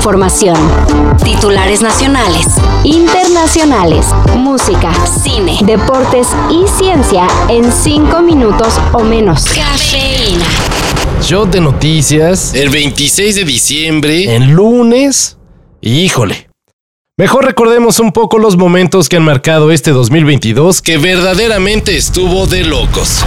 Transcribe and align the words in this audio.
información. 0.00 0.56
Titulares 1.22 1.82
nacionales, 1.82 2.46
internacionales, 2.84 4.06
música, 4.34 4.94
cine, 5.04 5.58
deportes 5.62 6.28
y 6.48 6.66
ciencia 6.66 7.26
en 7.50 7.70
5 7.70 8.22
minutos 8.22 8.80
o 8.94 9.00
menos. 9.00 9.44
Cafeína. 9.44 10.46
Shot 11.20 11.50
de 11.50 11.60
noticias. 11.60 12.54
El 12.54 12.70
26 12.70 13.34
de 13.34 13.44
diciembre. 13.44 14.34
En 14.34 14.54
lunes. 14.54 15.36
Híjole. 15.82 16.48
Mejor 17.18 17.44
recordemos 17.44 18.00
un 18.00 18.12
poco 18.12 18.38
los 18.38 18.56
momentos 18.56 19.10
que 19.10 19.18
han 19.18 19.24
marcado 19.24 19.70
este 19.70 19.90
2022 19.90 20.80
que 20.80 20.96
verdaderamente 20.96 21.94
estuvo 21.94 22.46
de 22.46 22.64
locos. 22.64 23.22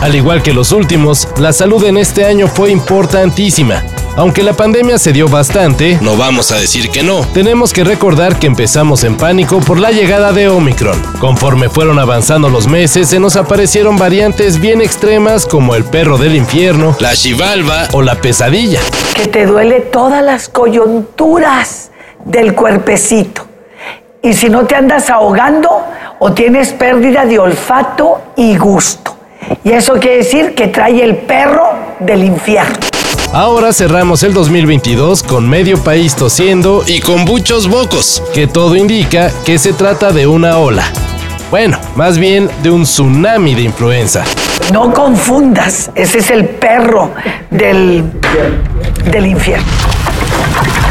Al 0.00 0.16
igual 0.16 0.42
que 0.42 0.52
los 0.52 0.72
últimos, 0.72 1.28
la 1.38 1.52
salud 1.52 1.84
en 1.84 1.96
este 1.96 2.24
año 2.24 2.48
fue 2.48 2.72
importantísima. 2.72 3.84
Aunque 4.16 4.42
la 4.42 4.52
pandemia 4.52 4.98
se 4.98 5.12
dio 5.12 5.28
bastante, 5.28 5.98
no 6.00 6.16
vamos 6.16 6.50
a 6.50 6.56
decir 6.56 6.90
que 6.90 7.02
no. 7.02 7.24
Tenemos 7.32 7.72
que 7.72 7.84
recordar 7.84 8.38
que 8.38 8.46
empezamos 8.46 9.04
en 9.04 9.16
pánico 9.16 9.60
por 9.60 9.78
la 9.78 9.92
llegada 9.92 10.32
de 10.32 10.48
Omicron. 10.48 11.00
Conforme 11.20 11.68
fueron 11.68 11.98
avanzando 11.98 12.48
los 12.48 12.66
meses, 12.66 13.08
se 13.08 13.20
nos 13.20 13.36
aparecieron 13.36 13.96
variantes 13.96 14.60
bien 14.60 14.80
extremas 14.80 15.46
como 15.46 15.74
el 15.74 15.84
perro 15.84 16.18
del 16.18 16.34
infierno, 16.34 16.96
la 16.98 17.14
chivalva 17.14 17.88
o 17.92 18.02
la 18.02 18.16
pesadilla. 18.16 18.80
Que 19.14 19.28
te 19.28 19.46
duele 19.46 19.80
todas 19.80 20.22
las 20.22 20.48
coyunturas 20.48 21.90
del 22.24 22.54
cuerpecito. 22.54 23.46
Y 24.22 24.32
si 24.32 24.48
no 24.48 24.66
te 24.66 24.74
andas 24.74 25.10
ahogando 25.10 25.84
o 26.18 26.32
tienes 26.32 26.72
pérdida 26.72 27.24
de 27.24 27.38
olfato 27.38 28.20
y 28.36 28.56
gusto. 28.56 29.16
Y 29.64 29.70
eso 29.70 29.94
quiere 29.94 30.18
decir 30.18 30.54
que 30.54 30.68
trae 30.68 31.02
el 31.02 31.16
perro 31.16 31.70
del 32.00 32.24
infierno. 32.24 32.87
Ahora 33.32 33.74
cerramos 33.74 34.22
el 34.22 34.32
2022 34.32 35.22
con 35.22 35.46
medio 35.46 35.76
país 35.84 36.16
tosiendo 36.16 36.82
y 36.86 37.00
con 37.00 37.24
muchos 37.26 37.68
bocos, 37.68 38.22
que 38.32 38.46
todo 38.46 38.74
indica 38.74 39.30
que 39.44 39.58
se 39.58 39.74
trata 39.74 40.12
de 40.12 40.26
una 40.26 40.56
ola. 40.56 40.84
Bueno, 41.50 41.78
más 41.94 42.16
bien 42.16 42.48
de 42.62 42.70
un 42.70 42.84
tsunami 42.84 43.54
de 43.54 43.62
influenza. 43.62 44.24
No 44.72 44.94
confundas, 44.94 45.90
ese 45.94 46.18
es 46.18 46.30
el 46.30 46.46
perro 46.46 47.12
del, 47.50 48.10
del 49.10 49.26
infierno. 49.26 49.87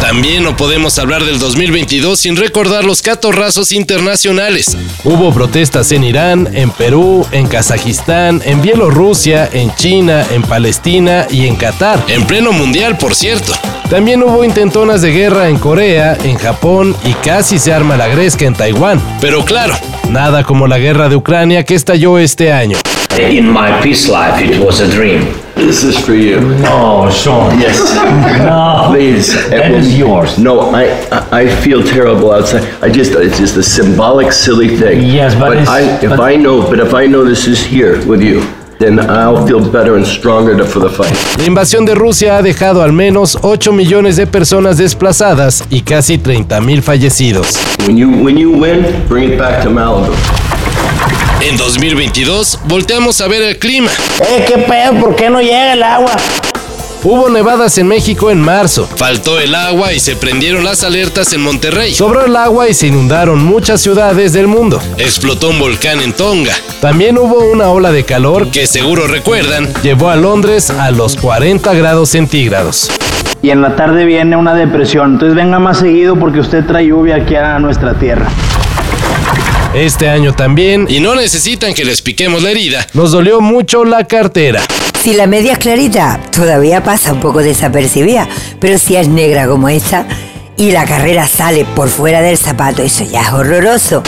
También 0.01 0.43
no 0.43 0.55
podemos 0.55 0.97
hablar 0.99 1.25
del 1.25 1.39
2022 1.39 2.19
sin 2.19 2.35
recordar 2.35 2.85
los 2.85 3.01
catorrazos 3.01 3.71
internacionales. 3.71 4.77
Hubo 5.03 5.33
protestas 5.33 5.91
en 5.91 6.03
Irán, 6.03 6.49
en 6.53 6.71
Perú, 6.71 7.27
en 7.31 7.47
Kazajistán, 7.47 8.41
en 8.45 8.61
Bielorrusia, 8.61 9.49
en 9.51 9.73
China, 9.75 10.25
en 10.31 10.43
Palestina 10.43 11.27
y 11.29 11.47
en 11.47 11.55
Qatar. 11.55 12.03
En 12.07 12.25
pleno 12.25 12.51
mundial, 12.51 12.97
por 12.97 13.15
cierto. 13.15 13.53
También 13.89 14.21
hubo 14.21 14.43
intentonas 14.43 15.01
de 15.01 15.11
guerra 15.11 15.49
en 15.49 15.57
Corea, 15.57 16.17
en 16.23 16.37
Japón 16.37 16.95
y 17.03 17.13
casi 17.13 17.57
se 17.57 17.73
arma 17.73 17.97
la 17.97 18.07
gresca 18.07 18.45
en 18.45 18.53
Taiwán. 18.53 19.01
Pero 19.19 19.45
claro, 19.45 19.75
nada 20.09 20.43
como 20.43 20.67
la 20.67 20.77
guerra 20.77 21.09
de 21.09 21.15
Ucrania 21.15 21.63
que 21.63 21.75
estalló 21.75 22.19
este 22.19 22.51
año. 22.51 22.77
In 23.15 23.49
my 23.49 23.81
peace 23.81 24.07
life, 24.07 24.41
it 24.41 24.63
was 24.63 24.79
a 24.79 24.89
dream. 24.91 25.21
This 25.55 25.83
is 25.83 25.97
for 25.97 26.13
you. 26.13 26.39
No, 26.59 27.09
Sean. 27.11 27.59
Yes. 27.59 27.79
no. 28.45 28.89
Please. 28.91 29.33
That 29.49 29.71
is 29.71 29.97
yours. 29.97 30.37
No, 30.37 30.69
I 30.75 30.85
I 31.31 31.47
feel 31.63 31.81
terrible 31.81 32.31
outside. 32.31 32.63
I 32.83 32.89
just 32.89 33.13
it's 33.13 33.39
just 33.39 33.57
a 33.57 33.63
symbolic, 33.63 34.31
silly 34.31 34.77
thing. 34.77 35.01
Yes, 35.01 35.33
but, 35.33 35.55
but 35.55 35.67
I 35.67 35.81
if 36.03 36.09
but 36.09 36.19
I 36.19 36.35
know, 36.35 36.61
but 36.69 36.79
if 36.79 36.93
I 36.93 37.07
know 37.07 37.25
this 37.25 37.47
is 37.47 37.65
here 37.65 37.97
with 38.05 38.21
you. 38.21 38.41
Then 38.79 38.99
I'll 38.99 39.47
feel 39.47 39.59
better 39.71 39.95
and 39.95 40.05
stronger 40.05 40.63
for 40.63 40.79
the 40.79 40.89
fight. 40.89 41.11
La 41.39 41.45
invasión 41.45 41.83
de 41.83 41.95
Rusia 41.95 42.37
ha 42.37 42.43
dejado 42.43 42.83
al 42.83 42.93
menos 42.93 43.35
8 43.41 43.73
millones 43.73 44.17
de 44.17 44.27
personas 44.27 44.77
desplazadas 44.77 45.63
y 45.71 45.81
casi 45.81 46.19
30 46.19 46.61
mil 46.61 46.83
fallecidos. 46.83 47.57
When 47.87 47.97
you, 47.97 48.11
when 48.23 48.37
you 48.37 48.51
win, 48.51 48.85
bring 49.09 49.31
it 49.31 49.39
back 49.39 49.63
to 49.63 49.71
Malibu. 49.71 50.13
En 51.41 51.55
2022 51.55 52.59
volteamos 52.65 53.21
a 53.21 53.27
ver 53.27 53.43
el 53.43 53.59
clima. 53.59 53.91
Eh, 54.27 54.43
qué 54.47 54.57
pedo, 54.57 54.99
¿por 54.99 55.15
qué 55.15 55.29
no 55.29 55.39
llega 55.39 55.73
el 55.73 55.83
agua? 55.83 56.11
Hubo 57.03 57.29
nevadas 57.29 57.77
en 57.77 57.87
México 57.87 58.31
en 58.31 58.41
marzo. 58.41 58.89
Faltó 58.95 59.39
el 59.39 59.53
agua 59.53 59.93
y 59.93 59.99
se 59.99 60.15
prendieron 60.15 60.63
las 60.63 60.83
alertas 60.83 61.31
en 61.33 61.41
Monterrey. 61.41 61.93
Sobró 61.93 62.25
el 62.25 62.35
agua 62.35 62.67
y 62.67 62.73
se 62.73 62.87
inundaron 62.87 63.43
muchas 63.43 63.81
ciudades 63.81 64.33
del 64.33 64.47
mundo. 64.47 64.81
Explotó 64.97 65.51
un 65.51 65.59
volcán 65.59 66.01
en 66.01 66.13
Tonga. 66.13 66.53
También 66.81 67.19
hubo 67.19 67.39
una 67.51 67.69
ola 67.69 67.91
de 67.91 68.03
calor 68.03 68.49
que 68.49 68.65
seguro 68.65 69.05
recuerdan 69.07 69.71
llevó 69.83 70.09
a 70.09 70.15
Londres 70.15 70.71
a 70.71 70.89
los 70.89 71.15
40 71.17 71.71
grados 71.75 72.09
centígrados. 72.09 72.89
Y 73.43 73.51
en 73.51 73.61
la 73.61 73.75
tarde 73.75 74.05
viene 74.05 74.35
una 74.35 74.55
depresión. 74.55 75.13
Entonces 75.13 75.35
venga 75.35 75.59
más 75.59 75.77
seguido 75.77 76.17
porque 76.17 76.39
usted 76.39 76.65
trae 76.65 76.87
lluvia 76.87 77.17
aquí 77.17 77.35
a 77.35 77.59
nuestra 77.59 77.93
tierra. 77.93 78.27
Este 79.73 80.09
año 80.09 80.33
también, 80.33 80.87
y 80.89 80.99
no 80.99 81.15
necesitan 81.15 81.73
que 81.73 81.85
les 81.85 82.01
piquemos 82.01 82.41
la 82.41 82.51
herida, 82.51 82.87
nos 82.93 83.11
dolió 83.11 83.41
mucho 83.41 83.85
la 83.85 84.05
cartera. 84.05 84.61
Si 85.03 85.13
la 85.13 85.27
media 85.27 85.53
es 85.53 85.57
clarita, 85.59 86.19
todavía 86.31 86.83
pasa 86.83 87.13
un 87.13 87.19
poco 87.19 87.39
desapercibida, 87.39 88.27
pero 88.59 88.77
si 88.77 88.95
es 88.95 89.07
negra 89.07 89.47
como 89.47 89.69
esta 89.69 90.07
y 90.57 90.71
la 90.71 90.85
carrera 90.85 91.27
sale 91.27 91.65
por 91.65 91.89
fuera 91.89 92.21
del 92.21 92.37
zapato, 92.37 92.81
eso 92.81 93.03
ya 93.03 93.21
es 93.21 93.29
horroroso. 93.31 94.03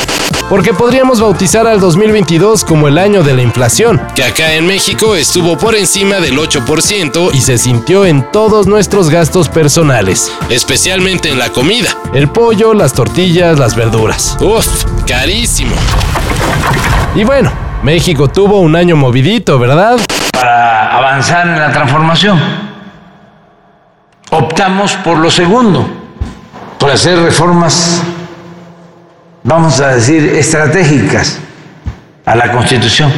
Porque 0.50 0.74
podríamos 0.74 1.22
bautizar 1.22 1.68
al 1.68 1.80
2022 1.80 2.66
como 2.66 2.88
el 2.88 2.98
año 2.98 3.22
de 3.22 3.36
la 3.36 3.44
inflación, 3.44 4.02
que 4.16 4.24
acá 4.24 4.54
en 4.54 4.66
México 4.66 5.16
estuvo 5.16 5.60
por 5.60 5.76
encima 5.76 6.16
del 6.16 6.40
8% 6.40 7.30
y 7.36 7.42
se 7.42 7.60
sintió 7.60 8.04
en 8.04 8.32
todos 8.32 8.66
nuestros 8.66 9.12
gastos 9.12 9.48
personales, 9.48 10.32
especialmente 10.50 11.30
en 11.30 11.38
la 11.38 11.50
comida. 11.50 11.96
El 12.16 12.30
pollo, 12.30 12.74
las 12.74 12.94
tortillas, 12.94 13.60
las 13.60 13.76
verduras. 13.76 14.38
Uf, 14.42 14.86
carísimo. 15.06 15.76
Y 17.14 17.24
bueno, 17.24 17.52
México 17.84 18.28
tuvo 18.28 18.60
un 18.60 18.76
año 18.76 18.96
movidito, 18.96 19.60
¿verdad? 19.60 20.00
Para 20.32 20.98
avanzar 20.98 21.48
en 21.48 21.60
la 21.60 21.72
transformación, 21.72 22.40
optamos 24.32 24.94
por 25.04 25.20
lo 25.20 25.30
segundo, 25.30 25.88
por 26.80 26.90
hacer 26.90 27.20
reformas, 27.20 28.02
vamos 29.50 29.82
a 29.82 29.96
decir, 29.96 30.24
estratégicas 30.36 31.40
a 32.24 32.36
la 32.36 32.52
Constitución. 32.52 33.12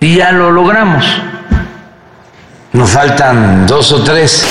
Y 0.00 0.16
ya 0.16 0.32
lo 0.32 0.50
logramos. 0.50 1.04
Nos 2.72 2.90
faltan 2.90 3.66
dos 3.66 3.92
o 3.92 4.02
tres. 4.02 4.50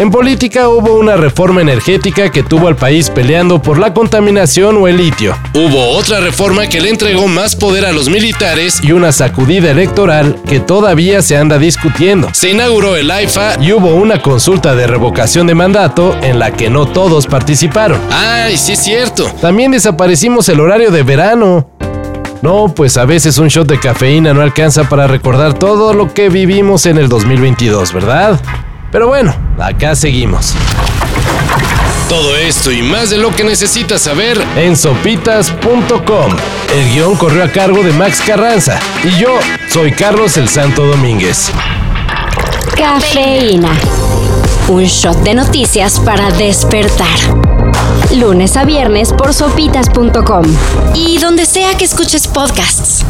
En 0.00 0.10
política 0.10 0.70
hubo 0.70 0.94
una 0.94 1.14
reforma 1.18 1.60
energética 1.60 2.32
que 2.32 2.42
tuvo 2.42 2.68
al 2.68 2.76
país 2.76 3.10
peleando 3.10 3.60
por 3.60 3.78
la 3.78 3.92
contaminación 3.92 4.78
o 4.78 4.88
el 4.88 4.96
litio. 4.96 5.36
Hubo 5.52 5.90
otra 5.90 6.20
reforma 6.20 6.66
que 6.68 6.80
le 6.80 6.88
entregó 6.88 7.28
más 7.28 7.54
poder 7.54 7.84
a 7.84 7.92
los 7.92 8.08
militares 8.08 8.80
y 8.82 8.92
una 8.92 9.12
sacudida 9.12 9.70
electoral 9.70 10.38
que 10.48 10.58
todavía 10.58 11.20
se 11.20 11.36
anda 11.36 11.58
discutiendo. 11.58 12.30
Se 12.32 12.48
inauguró 12.48 12.96
el 12.96 13.10
AIFA 13.10 13.60
y 13.60 13.72
hubo 13.72 13.94
una 13.94 14.22
consulta 14.22 14.74
de 14.74 14.86
revocación 14.86 15.46
de 15.46 15.54
mandato 15.54 16.16
en 16.22 16.38
la 16.38 16.50
que 16.50 16.70
no 16.70 16.86
todos 16.86 17.26
participaron. 17.26 18.00
¡Ay, 18.10 18.56
sí 18.56 18.72
es 18.72 18.78
cierto! 18.78 19.30
También 19.42 19.70
desaparecimos 19.70 20.48
el 20.48 20.60
horario 20.60 20.90
de 20.90 21.02
verano. 21.02 21.68
No, 22.40 22.72
pues 22.74 22.96
a 22.96 23.04
veces 23.04 23.36
un 23.36 23.48
shot 23.48 23.68
de 23.68 23.78
cafeína 23.78 24.32
no 24.32 24.40
alcanza 24.40 24.88
para 24.88 25.06
recordar 25.06 25.58
todo 25.58 25.92
lo 25.92 26.14
que 26.14 26.30
vivimos 26.30 26.86
en 26.86 26.96
el 26.96 27.10
2022, 27.10 27.92
¿verdad? 27.92 28.40
Pero 28.90 29.06
bueno, 29.06 29.34
acá 29.58 29.94
seguimos. 29.94 30.54
Todo 32.08 32.36
esto 32.36 32.72
y 32.72 32.82
más 32.82 33.10
de 33.10 33.18
lo 33.18 33.34
que 33.34 33.44
necesitas 33.44 34.02
saber 34.02 34.42
en 34.56 34.76
sopitas.com. 34.76 36.36
El 36.74 36.92
guion 36.92 37.14
corrió 37.14 37.44
a 37.44 37.48
cargo 37.48 37.84
de 37.84 37.92
Max 37.92 38.20
Carranza 38.26 38.80
y 39.04 39.16
yo 39.20 39.38
soy 39.68 39.92
Carlos 39.92 40.36
el 40.36 40.48
Santo 40.48 40.86
Domínguez. 40.86 41.52
Cafeína. 42.76 43.70
Un 44.68 44.84
shot 44.84 45.18
de 45.22 45.34
noticias 45.34 46.00
para 46.00 46.30
despertar. 46.32 47.06
Lunes 48.16 48.56
a 48.56 48.64
viernes 48.64 49.12
por 49.12 49.32
sopitas.com 49.32 50.44
y 50.94 51.18
donde 51.18 51.46
sea 51.46 51.76
que 51.76 51.84
escuches 51.84 52.26
podcasts. 52.26 53.04